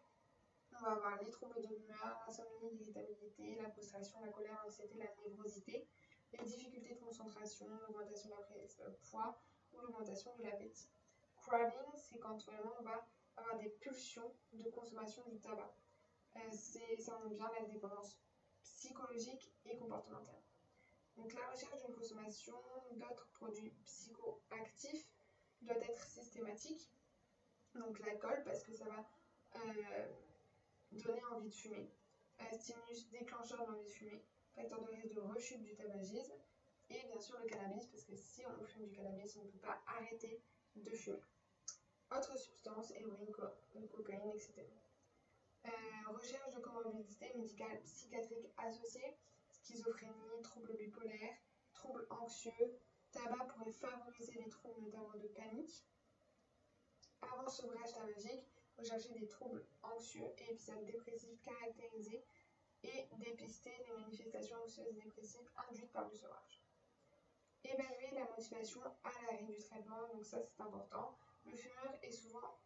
on 0.73 0.83
va 0.83 0.91
avoir 0.91 1.21
les 1.21 1.29
troubles 1.29 1.61
de 1.61 1.67
l'humeur, 1.67 2.23
l'insomnie, 2.25 2.71
l'irritabilité, 2.71 3.55
la 3.61 3.69
frustration, 3.69 4.19
la 4.21 4.31
colère, 4.31 4.59
l'anxiété, 4.63 4.97
la 4.97 5.07
névrosité, 5.23 5.87
les 6.33 6.45
difficultés 6.45 6.95
de 6.95 6.99
concentration, 6.99 7.67
l'augmentation 7.67 8.29
de 8.29 8.35
la 8.35 8.41
prise 8.41 8.77
de 8.77 9.09
poids 9.09 9.41
ou 9.73 9.79
l'augmentation 9.79 10.35
de 10.37 10.43
l'appétit. 10.43 10.89
Craving, 11.37 11.95
c'est 11.95 12.19
quand 12.19 12.37
vraiment 12.45 12.73
on 12.79 12.83
va 12.83 13.05
avoir 13.35 13.57
des 13.57 13.69
pulsions 13.69 14.33
de 14.53 14.69
consommation 14.69 15.23
du 15.29 15.39
tabac. 15.39 15.73
Euh, 16.37 16.51
ça 16.51 17.17
montre 17.19 17.35
bien 17.35 17.49
la 17.59 17.65
dépendance 17.65 18.17
psychologique 18.63 19.51
et 19.65 19.77
comportementale. 19.77 20.41
Donc 21.17 21.33
la 21.33 21.49
recherche 21.49 21.83
d'une 21.83 21.95
consommation 21.95 22.55
d'autres 22.91 23.27
produits 23.33 23.71
psychoactifs 23.83 25.07
doit 25.61 25.77
être 25.77 26.03
systématique. 26.03 26.89
Donc 27.75 27.99
l'alcool, 27.99 28.41
parce 28.45 28.63
que 28.63 28.73
ça 28.73 28.85
va 28.85 29.05
euh, 29.57 30.07
donner 30.91 31.23
envie 31.25 31.49
de 31.49 31.55
fumer. 31.55 31.89
Stimulus 32.51 33.09
déclencheur 33.11 33.65
d'envie 33.65 33.85
de 33.85 33.89
fumer, 33.89 34.25
facteur 34.55 34.81
de 34.81 34.89
risque 34.89 35.13
de 35.13 35.21
rechute 35.21 35.61
du 35.63 35.75
tabagisme. 35.75 36.33
Et 36.89 37.01
bien 37.07 37.19
sûr 37.19 37.39
le 37.39 37.47
cannabis, 37.47 37.85
parce 37.85 38.03
que 38.03 38.15
si 38.15 38.43
on 38.45 38.65
fume 38.65 38.87
du 38.87 38.95
cannabis, 38.95 39.37
on 39.37 39.45
ne 39.45 39.49
peut 39.51 39.59
pas 39.59 39.81
arrêter 39.87 40.41
de 40.75 40.89
fumer. 40.91 41.21
Autres 42.11 42.37
substances, 42.37 42.91
héroïne, 42.91 43.31
cocaïne, 43.89 44.31
etc. 44.31 44.65
Euh, 45.65 45.69
recherche 46.09 46.51
de 46.53 46.59
comorbidité 46.59 47.31
médicale 47.35 47.79
psychiatrique 47.83 48.51
associée, 48.57 49.15
schizophrénie, 49.51 50.41
troubles 50.43 50.75
bipolaires, 50.75 51.37
troubles 51.73 52.05
anxieux. 52.09 52.79
Tabac 53.11 53.45
pourrait 53.45 53.71
favoriser 53.71 54.33
les 54.43 54.49
troubles 54.49 54.81
notamment 54.81 55.13
de 55.15 55.27
panique. 55.29 55.85
Avant 57.21 57.47
sevrage 57.47 57.93
tabagique, 57.93 58.45
rechercher 58.81 59.13
des 59.13 59.27
troubles 59.27 59.63
anxieux 59.83 60.25
et 60.39 60.51
épisodes 60.51 60.83
dépressifs 60.85 61.39
caractérisés 61.43 62.25
et 62.83 63.07
dépister 63.19 63.71
les 63.87 63.93
manifestations 63.93 64.57
anxieuses 64.63 64.95
dépressives 64.95 65.49
induites 65.69 65.91
par 65.91 66.07
le 66.07 66.15
sevrage. 66.15 66.63
Évaluer 67.63 68.11
la 68.13 68.25
motivation 68.25 68.81
à 69.03 69.09
l'arrêt 69.21 69.43
du 69.43 69.59
traitement, 69.59 70.07
donc 70.13 70.25
ça 70.25 70.39
c'est 70.41 70.61
important. 70.61 71.15
Le 71.45 71.55
fumeur 71.55 71.93
est 72.01 72.11
souvent 72.11 72.57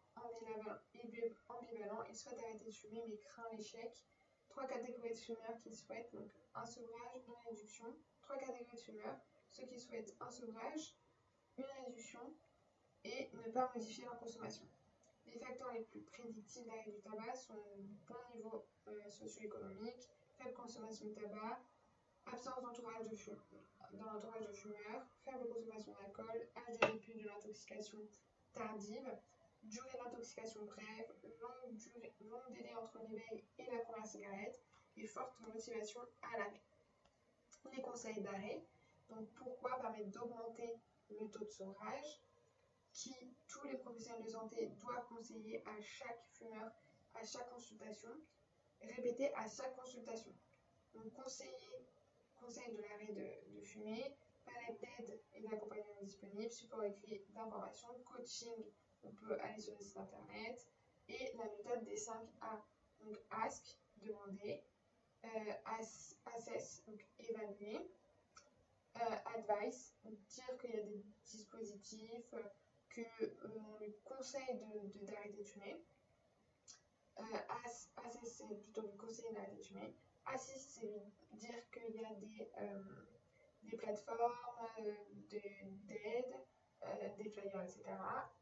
ambivalent, 1.48 2.02
il 2.08 2.16
souhaite 2.16 2.38
arrêter 2.42 2.64
de 2.64 2.70
fumer 2.70 3.04
mais 3.08 3.18
craint 3.18 3.48
l'échec. 3.52 4.04
Trois 4.48 4.66
catégories 4.66 5.10
de 5.10 5.18
fumeurs 5.18 5.58
qui 5.58 5.74
souhaitent 5.74 6.12
donc 6.14 6.30
un 6.54 6.64
sevrage, 6.64 7.20
une 7.26 7.34
réduction. 7.46 7.94
Trois 8.22 8.38
catégories 8.38 8.72
de 8.72 8.80
fumeurs, 8.80 9.18
ceux 9.50 9.66
qui 9.66 9.78
souhaitent 9.78 10.16
un 10.20 10.30
sevrage, 10.30 10.96
une 11.58 11.66
réduction 11.84 12.34
et 13.04 13.28
ne 13.34 13.52
pas 13.52 13.70
modifier 13.74 14.04
leur 14.04 14.18
consommation. 14.18 14.66
Les 15.36 15.44
facteurs 15.44 15.72
les 15.74 15.82
plus 15.82 16.00
prédictifs 16.00 16.64
d'arrêt 16.64 16.90
du 16.90 16.98
tabac 17.02 17.34
sont 17.34 17.60
bon 18.08 18.34
niveau 18.34 18.64
euh, 18.88 19.10
socio-économique, 19.10 20.08
faible 20.38 20.54
consommation 20.54 21.08
de 21.08 21.12
tabac, 21.12 21.60
absence 22.24 22.62
d'entourage 22.62 23.06
de 23.10 23.16
dans 23.98 24.12
l'entourage 24.14 24.46
de 24.46 24.52
fumeurs, 24.54 25.06
faible 25.26 25.46
consommation 25.52 25.92
d'alcool, 25.92 26.48
âge 26.56 26.78
de 26.78 27.22
de 27.22 27.28
l'intoxication 27.28 27.98
tardive, 28.54 29.10
durée 29.62 29.98
d'intoxication 30.02 30.64
brève, 30.64 31.14
long 32.30 32.40
délai 32.48 32.74
entre 32.74 32.98
l'éveil 33.00 33.44
et 33.58 33.66
la 33.66 33.80
première 33.80 34.06
cigarette 34.06 34.58
et 34.96 35.06
forte 35.06 35.38
motivation 35.40 36.00
à 36.22 36.38
l'arrêt. 36.38 36.62
Les 37.76 37.82
conseils 37.82 38.22
d'arrêt, 38.22 38.64
donc 39.10 39.28
pourquoi 39.34 39.78
permettre 39.80 40.08
d'augmenter 40.12 40.80
le 41.10 41.28
taux 41.28 41.44
de 41.44 41.50
sevrage, 41.50 42.22
qui 42.96 43.14
tous 43.66 43.72
les 43.72 43.78
professionnels 43.78 44.22
de 44.22 44.28
santé 44.28 44.66
doivent 44.80 45.06
conseiller 45.08 45.62
à 45.66 45.80
chaque 45.80 46.24
fumeur, 46.30 46.70
à 47.14 47.24
chaque 47.24 47.50
consultation, 47.50 48.10
répéter 48.80 49.34
à 49.34 49.48
chaque 49.48 49.74
consultation. 49.76 50.32
Donc 50.94 51.12
conseiller, 51.14 51.86
conseil 52.40 52.72
de 52.72 52.82
l'arrêt 52.82 53.12
de, 53.12 53.60
fumer, 53.62 54.16
palette 54.44 54.80
d'aide 54.80 55.20
et 55.34 55.42
d'accompagnement 55.42 56.02
disponible, 56.02 56.50
support 56.50 56.84
écrit 56.84 57.24
d'information, 57.30 57.88
coaching, 58.04 58.64
on 59.02 59.10
peut 59.10 59.38
aller 59.40 59.60
sur 59.60 59.74
le 59.76 59.84
site 59.84 59.96
internet, 59.96 60.66
et 61.08 61.32
la 61.36 61.44
méthode 61.46 61.84
des 61.84 61.96
5 61.96 62.14
A. 62.42 62.64
Donc 63.00 63.16
ask, 63.30 63.78
demander, 63.96 64.62
euh, 65.24 65.52
assess, 66.24 66.84
donc 66.86 67.04
évaluer, 67.18 67.90
euh, 68.96 69.16
advice, 69.34 69.94
dire 70.04 70.58
qu'il 70.60 70.70
y 70.70 70.78
a 70.78 70.82
des 70.82 71.04
dispositifs, 71.24 72.34
qu'on 73.04 73.24
euh, 73.24 73.78
lui 73.80 73.94
conseille 74.04 74.60
d'arrêter 75.02 75.32
de, 75.32 75.38
de, 75.38 75.44
fumer. 75.44 75.84
Euh, 77.18 77.22
c'est 78.24 78.60
plutôt 78.60 78.82
lui 78.82 78.96
conseiller 78.96 79.32
d'arrêter 79.32 79.56
de 79.56 79.62
fumer. 79.62 79.96
Assist, 80.26 80.80
c'est 80.80 81.36
dire 81.36 81.70
qu'il 81.70 81.94
y 81.94 82.04
a 82.04 82.14
des, 82.14 82.50
euh, 82.58 82.82
des 83.62 83.76
plateformes 83.76 84.32
d'aide, 85.28 86.34
des 87.18 87.30
flyers, 87.30 87.62
etc. 87.62 87.84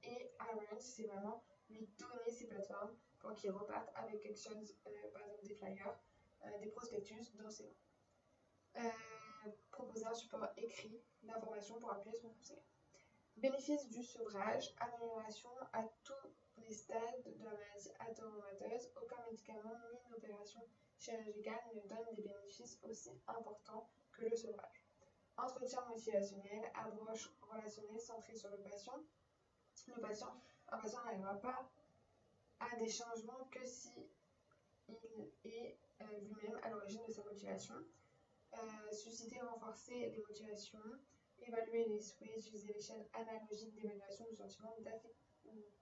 Et 0.05 0.31
arrange, 0.39 0.81
c'est 0.81 1.05
vraiment 1.05 1.43
lui 1.69 1.89
donner 1.99 2.31
ces 2.31 2.47
plateformes 2.47 2.97
pour 3.19 3.35
qu'il 3.35 3.51
reparte 3.51 3.91
avec 3.95 4.21
quelque 4.21 4.39
chose, 4.39 4.77
par 5.13 5.23
exemple 5.23 5.45
des 5.45 5.55
flyers, 5.55 5.99
des 6.61 6.69
prospectus 6.71 7.33
dans 7.35 7.51
ses 7.51 7.75
mains. 8.75 8.91
proposer 9.71 10.07
un 10.07 10.15
support 10.15 10.47
écrit 10.57 11.03
d'information 11.23 11.79
pour 11.81 11.93
appuyer 11.93 12.17
son 12.17 12.31
conseil. 12.31 12.63
Bénéfice 13.37 13.89
du 13.91 14.03
sevrage, 14.03 14.75
amélioration 14.79 15.51
à 15.73 15.83
tous 16.05 16.29
les 16.57 16.73
stades 16.73 17.25
de 17.25 17.45
la 17.45 17.51
maladie 17.51 17.91
athéromateuse. 17.99 18.91
Aucun 19.03 19.23
médicament 19.29 19.75
ni 19.93 19.99
une 20.07 20.15
opération 20.15 20.61
chirurgicale 20.99 21.61
ne 21.75 21.89
donne 21.89 22.15
des 22.15 22.23
bénéfices 22.23 22.79
aussi 22.89 23.11
importants 23.27 23.91
que 24.13 24.25
le 24.25 24.37
sevrage. 24.37 24.87
Entretien 25.37 25.85
motivationnel, 25.89 26.71
approche 26.75 27.31
relationnelle 27.43 28.01
centrée 28.01 28.37
sur 28.37 28.51
le 28.51 28.59
patient. 28.59 29.03
Le 29.89 30.01
patient, 30.01 30.41
un 30.69 30.79
patient 30.79 31.05
n'arrivera 31.05 31.35
pas 31.41 31.69
à 32.61 32.77
des 32.77 32.89
changements 32.89 33.49
que 33.51 33.65
si 33.67 34.09
il 34.89 35.33
est 35.45 35.77
euh, 36.01 36.21
lui-même 36.21 36.59
à 36.63 36.71
l'origine 36.71 37.05
de 37.07 37.13
sa 37.13 37.25
motivation. 37.25 37.75
Euh, 38.55 38.93
susciter, 38.93 39.41
renforcer 39.41 40.11
les 40.11 40.23
motivations, 40.29 40.79
évaluer 41.47 41.85
les 41.87 42.01
souhaits, 42.01 42.37
utiliser 42.37 42.73
l'échelle 42.73 43.07
analogique 43.13 43.75
d'évaluation 43.75 44.27
du 44.29 44.37
sentiment 44.37 44.77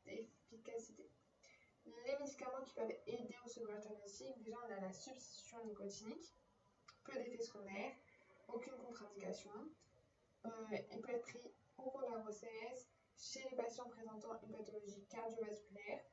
d'efficacité. 0.04 1.10
Les 1.86 2.16
médicaments 2.18 2.62
qui 2.64 2.74
peuvent 2.74 2.96
aider 3.06 3.34
au 3.44 3.48
sevrage 3.48 3.80
diagnostic, 3.80 4.42
déjà 4.42 4.56
on 4.68 4.72
a 4.72 4.80
la 4.80 4.92
substitution 4.92 5.64
nicotinique, 5.64 6.34
peu 7.04 7.14
d'effets 7.14 7.42
secondaires, 7.42 7.94
aucune 8.48 8.76
contre-indication. 8.76 9.52
Euh, 10.46 10.50
il 10.92 11.00
peut 11.00 11.12
être 11.12 11.22
pris 11.22 11.52
au 11.78 11.90
cours 11.90 12.02
de 12.02 12.12
la 12.14 12.20
grossesse, 12.20 12.88
chez 13.16 13.48
les 13.50 13.56
patients 13.56 13.88
présentant 13.88 14.40
une 14.42 14.52
pathologie 14.52 15.04
cardiovasculaire, 15.08 16.04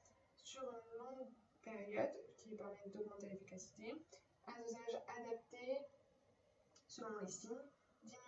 sur 0.43 0.63
une 0.63 0.97
longue 0.97 1.29
période 1.61 2.11
qui 2.37 2.55
permet 2.55 2.87
d'augmenter 2.87 3.27
l'efficacité, 3.29 3.93
un 4.47 4.61
dosage 4.61 5.03
adapté 5.17 5.79
selon 6.87 7.19
les 7.19 7.27
signes, 7.27 7.69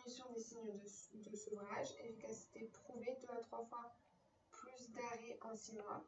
des 0.05 0.39
signes 0.39 0.79
de, 1.13 1.36
sevrage, 1.36 1.96
efficacité 2.00 2.65
prouvée 2.74 3.17
2 3.22 3.27
à 3.29 3.41
3 3.41 3.65
fois 3.65 3.96
plus 4.50 4.89
d'arrêt 4.91 5.38
en 5.41 5.55
6 5.55 5.75
mois. 5.75 6.03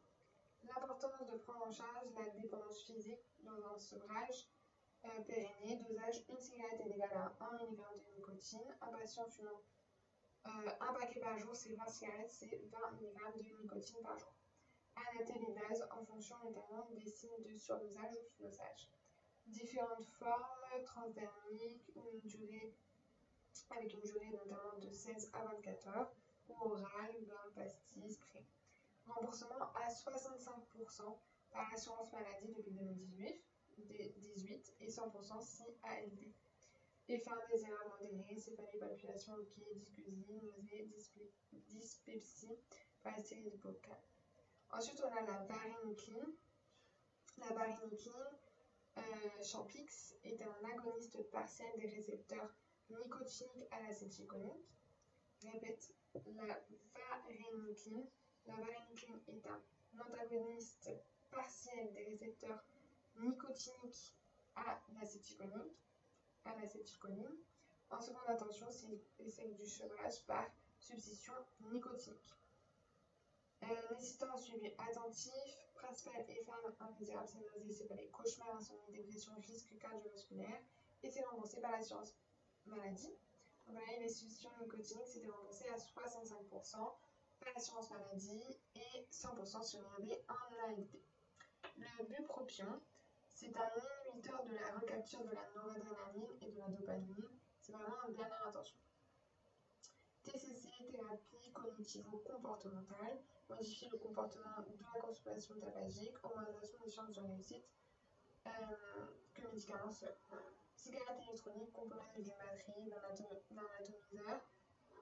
L'importance 0.64 1.26
de 1.30 1.38
prendre 1.38 1.66
en 1.66 1.70
charge 1.70 2.08
la 2.14 2.28
dépendance 2.40 2.82
physique 2.82 3.24
dans 3.40 3.64
un 3.66 3.78
sevrage 3.78 4.48
euh, 5.04 5.76
dosage 5.88 6.24
une 6.30 6.40
cigarette 6.40 6.80
est 6.80 6.90
égal 6.90 7.10
à 7.14 7.36
1 7.40 7.58
mg 7.58 7.76
de 7.76 8.16
nicotine. 8.16 8.74
Un 8.80 8.88
patient 8.88 9.26
fumant 9.26 9.60
euh, 10.46 10.70
un 10.80 10.92
paquet 10.94 11.20
par 11.20 11.38
jour, 11.38 11.54
c'est 11.54 11.74
20 11.74 11.86
cigarettes, 11.86 12.30
c'est 12.30 12.62
20 12.70 12.78
mg 13.00 13.36
de 13.36 13.62
nicotine 13.62 14.02
par 14.02 14.18
jour. 14.18 14.32
Doses 15.16 15.86
en 15.90 16.04
fonction 16.04 16.36
notamment 16.44 16.88
des 16.90 17.06
signes 17.06 17.42
de 17.42 17.56
surdosage 17.56 18.12
ou 18.12 18.28
sous-dosage. 18.28 18.90
Différentes 19.46 20.06
formes, 20.18 20.82
transdermiques 20.84 21.92
une 21.94 22.20
durée 22.20 22.74
avec 23.70 23.92
une 23.92 24.00
durée 24.02 24.30
notamment 24.30 24.78
de 24.78 24.90
16 24.90 25.30
à 25.32 25.44
24 25.44 25.88
heures, 25.88 26.12
ou 26.48 26.54
oral, 26.60 27.14
bain, 27.26 27.50
pastilles, 27.54 28.10
spray. 28.12 28.44
Remboursement 29.06 29.72
à 29.74 29.88
65% 29.88 31.18
par 31.50 31.70
l'assurance 31.70 32.12
maladie 32.12 32.52
depuis 32.54 32.72
2018 32.72 33.44
18 33.76 34.76
et 34.80 34.88
100% 34.88 35.40
si 35.40 35.64
ALD. 35.82 36.32
effet 37.08 37.30
indésirable 37.30 37.90
modéré, 38.00 38.36
céphalie, 38.38 38.78
palpitations, 38.78 39.36
liquide, 39.36 39.82
dysgeusie, 39.82 40.40
nausée, 40.42 40.88
dyspepsie, 41.52 42.58
parastérie 43.02 43.48
hypocale. 43.48 44.00
Ensuite, 44.70 45.02
on 45.04 45.16
a 45.16 45.20
la 45.22 45.44
varenicline. 45.44 46.34
La 47.38 47.48
varenicline, 47.52 48.12
euh, 48.98 49.42
Champix, 49.42 50.14
est 50.22 50.40
un 50.40 50.68
agoniste 50.72 51.22
partiel 51.30 51.68
des 51.78 51.88
récepteurs 51.88 52.54
nicotiniques 52.90 53.68
à 53.70 53.82
l'acétylcholine. 53.82 54.60
Répète, 55.42 55.94
la 56.14 56.20
varenicline. 56.20 58.06
La 58.46 58.54
varenicline 58.54 59.20
est 59.28 59.46
un 59.46 59.60
antagoniste 60.00 60.90
partiel 61.30 61.92
des 61.92 62.04
récepteurs 62.04 62.64
nicotiniques 63.16 64.14
à 64.56 64.80
l'acétylcholine. 64.98 65.70
À 66.44 66.56
l'acétylcholine. 66.56 67.36
En 67.90 68.00
seconde 68.00 68.28
intention, 68.28 68.66
c'est 68.70 69.30
celle 69.30 69.54
du 69.54 69.66
chevrage 69.66 70.24
par 70.26 70.46
substitution 70.78 71.34
nicotinique. 71.60 72.34
Euh, 73.62 73.94
nécessitant 73.94 74.34
un 74.34 74.36
suivi 74.36 74.72
attentif, 74.76 75.32
principal 75.74 76.20
effet 76.20 76.44
indésirable, 76.80 77.28
c'est 77.28 77.38
nausée, 77.38 77.72
c'est 77.72 77.88
pas 77.88 77.94
les 77.94 78.08
cauchemars, 78.08 78.56
insomnie, 78.56 78.92
dépression, 78.92 79.32
risque 79.46 79.78
cardiovasculaire, 79.78 80.60
et 81.02 81.10
c'est 81.10 81.24
remboursé 81.24 81.60
par 81.60 81.72
l'assurance 81.72 82.14
maladie. 82.66 83.14
Donc 83.66 83.76
là, 83.76 83.98
les 83.98 84.08
substitutions 84.08 84.50
nicotiniques, 84.60 85.06
c'était 85.06 85.28
remboursé 85.28 85.68
à 85.68 85.76
65% 85.76 86.72
par 86.76 87.52
l'assurance 87.54 87.90
maladie 87.90 88.58
et 88.74 89.06
100% 89.10 89.62
sur 89.62 89.80
les 89.98 90.24
en 90.28 90.68
ALD. 90.68 90.88
Le 91.76 92.04
bupropion, 92.04 92.80
c'est 93.28 93.54
un 93.56 93.70
inhibiteur 94.06 94.44
de 94.44 94.54
la 94.54 94.78
recapture 94.78 95.24
de 95.24 95.30
la 95.30 95.48
noradrénaline 95.54 96.36
et 96.40 96.50
de 96.52 96.58
la 96.58 96.68
dopamine. 96.68 97.28
C'est 97.60 97.72
vraiment 97.72 97.96
une 98.06 98.14
dernière 98.14 98.46
intention. 98.46 98.76
TCC, 100.22 100.70
thérapie 100.90 101.52
cognitivo-comportementale, 101.52 103.22
modifie 103.48 103.88
le 103.90 103.98
comportement 103.98 104.62
de 104.66 104.72
la 104.94 105.00
consommation 105.00 105.54
tabagique, 105.58 106.16
augmentation 106.24 106.78
des 106.84 106.90
chances 106.90 107.14
de 107.14 107.20
réussite 107.20 107.68
euh, 108.46 108.50
que 109.34 109.46
médicaments 109.48 109.90
seuls. 109.90 110.16
Cigarette 110.84 111.22
électronique, 111.26 111.72
composée 111.72 112.12
d'une 112.18 112.34
batterie, 112.36 112.90
d'un 112.90 112.98
atomiseur. 112.98 114.40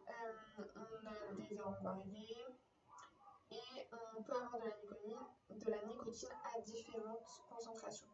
Euh, 0.08 0.32
on 0.76 1.06
a 1.08 1.48
des 1.48 1.58
arômes 1.58 1.82
variés 1.82 2.46
et 3.50 3.88
on 4.14 4.22
peut 4.22 4.32
avoir 4.32 4.60
de 4.62 4.68
la, 4.68 4.76
nicotine, 4.76 5.18
de 5.50 5.70
la 5.72 5.84
nicotine 5.84 6.28
à 6.54 6.60
différentes 6.60 7.26
concentrations. 7.50 8.06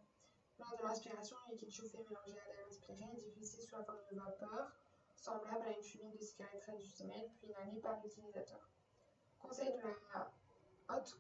Lors 0.59 0.79
de 0.79 0.83
l'inspiration, 0.83 1.37
le 1.47 1.57
liquide 1.57 1.71
chauffé 1.71 1.99
mélangé 2.09 2.41
à 2.41 2.55
l'air 2.55 2.67
inspiré 2.67 3.05
est 3.05 3.21
diffusé 3.21 3.61
sous 3.61 3.77
la 3.77 3.85
forme 3.85 4.01
de 4.11 4.17
vapeur, 4.17 4.73
semblable 5.15 5.67
à 5.67 5.77
une 5.77 5.85
fumée 5.85 6.13
de 6.13 6.25
cigarette 6.25 6.63
traditionnelle, 6.63 7.29
puis 7.37 7.49
inhalée 7.49 7.81
par 7.83 8.01
l'utilisateur. 8.03 8.67
Conseil 9.39 9.75
de 9.75 9.83
la 9.83 10.33
Haute 10.89 11.19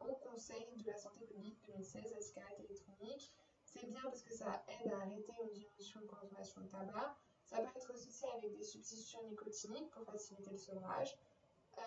Haut 0.00 0.14
Conseil 0.14 0.66
de 0.76 0.86
la 0.86 0.96
Santé 0.96 1.26
publique 1.26 1.58
2016, 1.66 2.10
la 2.10 2.22
cigarette 2.22 2.60
électronique. 2.60 3.34
C'est 3.74 3.86
bien 3.86 4.02
parce 4.02 4.22
que 4.22 4.34
ça 4.34 4.62
aide 4.68 4.92
à 4.92 4.98
arrêter 4.98 5.32
une 5.42 5.50
diminution 5.50 6.00
de 6.00 6.06
consommation 6.06 6.60
de 6.60 6.68
tabac. 6.68 7.16
Ça 7.44 7.58
peut 7.58 7.68
être 7.76 7.90
associé 7.90 8.28
avec 8.36 8.56
des 8.56 8.62
substitutions 8.62 9.22
nicotiniques 9.24 9.90
pour 9.90 10.04
faciliter 10.04 10.50
le 10.50 10.58
sevrage. 10.58 11.18
Euh, 11.78 11.82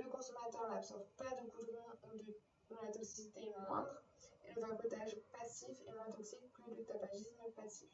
le 0.00 0.08
consommateur 0.08 0.68
n'absorbe 0.68 1.06
pas 1.16 1.30
de 1.30 1.48
goudron 1.48 1.84
ou 2.04 2.16
de, 2.16 2.34
la 2.70 2.92
toxicité 2.92 3.46
est 3.46 3.68
moindre. 3.68 4.02
Le 4.56 4.60
vapotage 4.60 5.16
passif 5.32 5.80
est 5.86 5.92
moins 5.92 6.10
toxique 6.10 6.52
que 6.52 6.70
le 6.70 6.84
tabagisme 6.84 7.50
passif. 7.54 7.88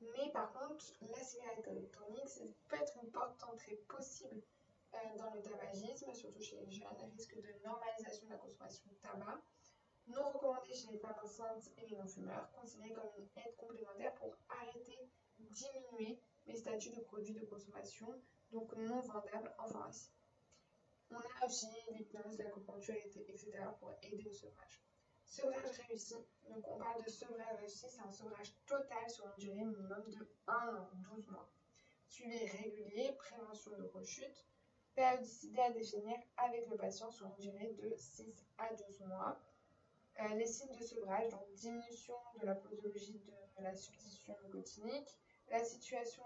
Mais 0.00 0.30
par 0.30 0.52
contre, 0.52 0.86
la 1.00 1.22
cigarette 1.24 1.66
électronique, 1.66 2.40
peut 2.68 2.76
être 2.76 2.96
une 3.02 3.10
porte 3.10 3.40
d'entrée 3.40 3.76
possible 3.88 4.40
euh, 4.94 4.98
dans 5.16 5.34
le 5.34 5.42
tabagisme, 5.42 6.14
surtout 6.14 6.40
chez 6.40 6.60
les 6.60 6.70
jeunes, 6.70 7.10
risque 7.12 7.36
de 7.36 7.64
normalisation 7.64 8.26
de 8.26 8.30
la 8.30 8.38
consommation 8.38 8.84
de 8.88 8.96
tabac, 8.96 9.42
non 10.08 10.30
recommandé 10.30 10.72
chez 10.74 10.90
les 10.92 10.98
femmes 10.98 11.16
enceintes 11.22 11.70
et 11.76 11.86
les 11.86 11.96
non-fumeurs, 11.96 12.50
considéré 12.52 12.92
comme 12.92 13.10
une 13.16 13.28
aide 13.36 13.56
complémentaire 13.56 14.14
pour 14.14 14.36
arrêter, 14.48 15.10
diminuer 15.38 16.20
les 16.46 16.56
statuts 16.56 16.90
de 16.90 17.00
produits 17.00 17.34
de 17.34 17.44
consommation, 17.44 18.08
donc 18.50 18.74
non 18.76 19.00
vendables 19.00 19.54
en 19.58 19.66
pharmacie. 19.66 20.12
On 21.10 21.16
a 21.16 21.46
aussi 21.46 21.66
l'hypnose, 21.90 22.38
l'acupuncture, 22.38 22.94
etc. 22.94 23.50
pour 23.80 23.94
aider 24.02 24.26
au 24.28 24.32
sevrage. 24.32 24.82
Sevrage 25.24 25.78
réussi, 25.88 26.16
donc 26.48 26.66
on 26.68 26.78
parle 26.78 27.02
de 27.02 27.10
sevrage 27.10 27.58
réussi, 27.60 27.86
c'est 27.88 28.00
un 28.00 28.10
sevrage 28.10 28.54
total 28.66 29.10
sur 29.10 29.26
une 29.26 29.36
durée 29.36 29.64
minimum 29.64 30.04
de 30.08 30.26
1 30.46 30.76
an, 30.76 30.90
12 31.14 31.28
mois. 31.28 31.48
Suivi 32.08 32.46
régulier, 32.46 33.12
prévention 33.12 33.72
de 33.78 33.84
rechute, 33.84 34.46
périodicité 34.94 35.60
à 35.60 35.70
définir 35.70 36.16
avec 36.38 36.66
le 36.68 36.76
patient 36.76 37.10
sur 37.10 37.26
une 37.26 37.36
durée 37.36 37.72
de 37.74 37.94
6 37.94 38.46
à 38.56 38.74
12 38.74 39.00
mois. 39.02 39.38
Euh, 40.20 40.34
les 40.34 40.46
signes 40.46 40.74
de 40.74 40.82
sevrage, 40.82 41.28
donc 41.28 41.52
diminution 41.54 42.14
de 42.40 42.46
la 42.46 42.56
posologie 42.56 43.20
de 43.56 43.62
la 43.62 43.74
substitution 43.76 44.34
nicotinique, 44.44 45.16
la 45.48 45.62
situation 45.64 46.24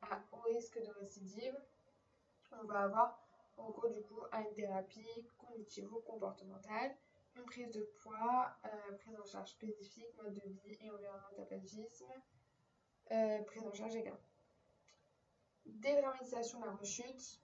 à 0.00 0.22
haut 0.32 0.40
risque 0.48 0.78
de 0.82 0.90
récidive, 1.00 1.54
on 2.52 2.64
va 2.64 2.80
avoir 2.80 3.22
recours 3.56 3.90
du 3.90 4.02
coup 4.02 4.20
à 4.32 4.40
une 4.40 4.54
thérapie 4.54 5.28
cognitivo-comportementale, 5.38 6.96
une 7.36 7.44
prise 7.44 7.70
de 7.70 7.82
poids, 8.02 8.56
euh, 8.64 8.96
prise 8.96 9.18
en 9.20 9.24
charge 9.26 9.50
spécifique, 9.50 10.16
mode 10.16 10.34
de 10.34 10.48
vie 10.48 10.78
et 10.80 10.90
environnement 10.90 11.28
tabagisme, 11.36 12.06
euh, 13.10 13.42
prise 13.42 13.66
en 13.66 13.72
charge 13.72 13.96
également. 13.96 14.18
Dédramatisation 15.66 16.60
de 16.60 16.66
la 16.66 16.72
rechute, 16.72 17.40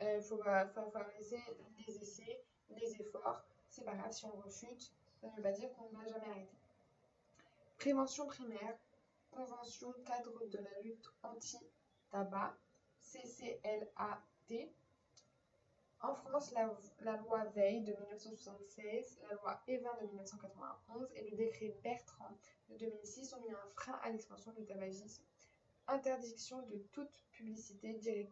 il 0.00 0.06
euh, 0.06 0.22
faut 0.22 0.38
favoriser 0.38 1.40
les 1.86 1.96
essais, 1.96 2.44
les 2.70 3.00
efforts. 3.00 3.44
C'est 3.68 3.84
pas 3.84 3.94
grave 3.94 4.12
si 4.12 4.24
on 4.26 4.36
refute, 4.36 4.92
ça 5.24 5.30
ne 5.30 5.36
veut 5.36 5.42
pas 5.42 5.52
dire 5.52 5.72
qu'on 5.74 5.88
ne 5.88 5.96
va 5.96 6.06
jamais 6.06 6.28
arrêter. 6.30 6.58
Prévention 7.78 8.26
primaire, 8.26 8.76
Convention 9.30 9.92
cadre 10.04 10.46
de 10.46 10.58
la 10.58 10.80
lutte 10.82 11.10
anti-tabac, 11.22 12.54
CCLAT. 13.00 14.68
En 16.02 16.14
France, 16.14 16.52
la, 16.52 17.16
loi 17.16 17.44
Veil 17.56 17.82
de 17.82 17.92
1976, 17.92 19.18
la 19.28 19.34
loi 19.36 19.60
Evin 19.66 19.94
de 20.02 20.06
1991 20.06 21.08
et 21.16 21.30
le 21.30 21.36
décret 21.36 21.74
Bertrand 21.82 22.36
de 22.68 22.76
2006 22.76 23.32
ont 23.32 23.40
mis 23.40 23.50
un 23.50 23.68
frein 23.74 23.98
à 24.02 24.10
l'expansion 24.10 24.52
du 24.52 24.66
tabagisme. 24.66 25.24
Interdiction 25.88 26.62
de 26.66 26.76
toute 26.92 27.24
publicité 27.32 27.94
directe 27.94 28.30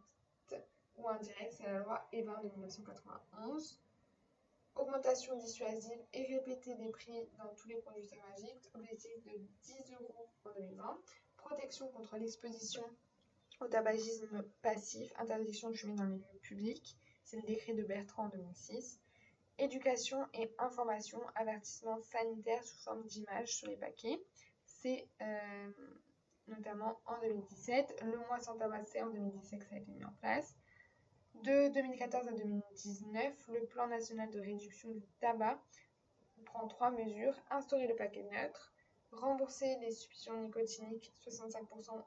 ou 0.97 1.09
indirect, 1.09 1.55
c'est 1.55 1.65
la 1.65 1.79
loi 1.79 2.07
Evin 2.13 2.41
de 2.43 2.49
1991. 2.51 3.81
Augmentation 4.75 5.37
dissuasive 5.37 6.01
et 6.15 6.25
répétée 6.27 6.75
des 6.77 6.91
prix 6.91 7.29
dans 7.39 7.55
tous 7.55 7.69
les 7.69 7.77
produits 7.77 8.09
tabagiques, 8.09 8.71
objectif 8.75 9.13
de 9.25 9.39
10 9.63 9.93
euros 10.01 10.29
en 10.45 10.51
2020. 10.53 11.01
Protection 11.37 11.89
contre 11.89 12.17
l'exposition 12.17 12.85
au 13.61 13.69
tabagisme 13.69 14.43
passif, 14.63 15.13
interdiction 15.19 15.71
de 15.71 15.77
fumer 15.77 15.95
dans 15.95 16.07
les 16.07 16.17
lieux 16.17 16.41
publics, 16.41 16.97
c'est 17.25 17.37
le 17.37 17.43
décret 17.43 17.75
de 17.75 17.83
Bertrand 17.83 18.25
en 18.25 18.29
2006. 18.29 18.99
Éducation 19.59 20.27
et 20.35 20.53
information, 20.59 21.21
avertissement 21.35 22.01
sanitaire 22.01 22.65
sous 22.65 22.79
forme 22.79 23.05
d'image 23.05 23.55
sur 23.55 23.69
les 23.69 23.77
paquets, 23.77 24.21
c'est 24.65 25.07
euh, 25.21 25.71
notamment 26.49 27.01
en 27.07 27.21
2017. 27.21 28.03
Le 28.03 28.19
mois 28.27 28.41
sans 28.41 28.57
tabac, 28.57 28.85
c'est 28.87 29.03
en 29.03 29.11
2017 29.11 29.61
que 29.61 29.67
ça 29.67 29.75
a 29.77 29.79
été 29.79 29.93
mis 29.93 30.05
en 30.05 30.13
place. 30.21 30.57
De 31.35 31.73
2014 31.73 32.29
à 32.29 32.33
2019, 32.33 33.49
le 33.49 33.67
plan 33.67 33.89
national 33.89 34.31
de 34.31 34.39
réduction 34.39 34.91
du 34.93 35.07
tabac 35.19 35.61
prend 36.45 36.69
trois 36.69 36.91
mesures. 36.91 37.35
Instaurer 37.51 37.89
le 37.89 37.97
paquet 37.97 38.23
neutre, 38.23 38.73
rembourser 39.11 39.77
les 39.81 39.91
substitutions 39.91 40.41
nicotiniques 40.41 41.13
65% 41.27 42.05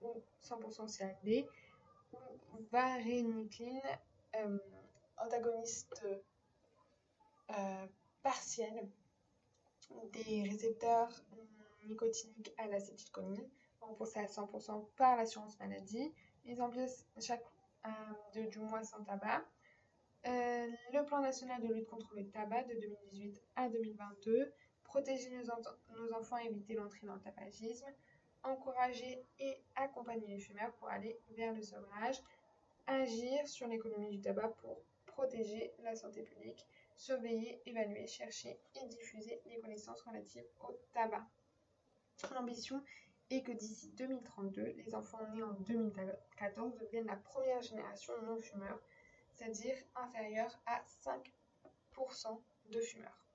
ou 0.00 0.22
100% 0.42 0.96
CLD, 0.96 1.46
ou 2.12 2.62
varenicline, 2.70 3.82
euh, 4.36 4.58
antagoniste 5.18 6.06
euh, 7.50 7.86
partiel 8.22 8.88
des 10.12 10.42
récepteurs 10.44 11.10
nicotiniques 11.84 12.54
à 12.58 12.66
l'acétylcholine, 12.68 13.48
remboursé 13.80 14.20
à 14.20 14.26
100% 14.26 14.86
par 14.96 15.16
l'assurance 15.16 15.58
maladie. 15.58 16.12
Mise 16.44 16.60
en 16.60 16.70
place 16.70 17.04
chaque 17.20 17.44
de, 18.34 18.42
du 18.48 18.58
mois 18.58 18.82
sans 18.82 19.02
tabac. 19.04 19.44
Euh, 20.26 20.66
le 20.92 21.04
plan 21.04 21.20
national 21.20 21.62
de 21.62 21.72
lutte 21.72 21.86
contre 21.88 22.14
le 22.14 22.28
tabac 22.28 22.64
de 22.64 22.74
2018 22.74 23.42
à 23.56 23.68
2022. 23.68 24.52
Protéger 24.84 25.30
nos, 25.30 25.44
nos 25.96 26.12
enfants 26.14 26.38
et 26.38 26.46
éviter 26.46 26.74
l'entrée 26.74 27.06
dans 27.06 27.14
le 27.14 27.20
tabagisme. 27.20 27.86
Encourager 28.42 29.24
et 29.38 29.62
accompagner 29.76 30.26
les 30.28 30.38
fumeurs 30.38 30.72
pour 30.74 30.88
aller 30.88 31.18
vers 31.30 31.52
le 31.52 31.62
sevrage. 31.62 32.16
Agir 32.86 33.46
sur 33.46 33.66
l'économie 33.68 34.10
du 34.10 34.20
tabac 34.20 34.48
pour 34.60 34.82
protéger 35.06 35.72
la 35.80 35.94
santé 35.94 36.22
publique. 36.22 36.66
Surveiller, 36.96 37.60
évaluer, 37.66 38.06
chercher 38.06 38.58
et 38.74 38.86
diffuser 38.86 39.40
les 39.46 39.60
connaissances 39.60 40.00
relatives 40.02 40.46
au 40.60 40.78
tabac. 40.92 41.26
L'ambition 42.34 42.82
et 43.30 43.42
que 43.42 43.52
d'ici 43.52 43.90
2032, 43.96 44.62
les 44.76 44.94
enfants 44.94 45.26
nés 45.34 45.42
en 45.42 45.52
2014 45.52 46.76
deviennent 46.78 47.06
la 47.06 47.16
première 47.16 47.60
génération 47.62 48.14
non 48.22 48.38
fumeur, 48.38 48.80
c'est-à-dire 49.34 49.76
inférieure 49.94 50.58
à 50.66 50.82
5% 51.04 52.40
de 52.70 52.80
fumeurs. 52.80 53.27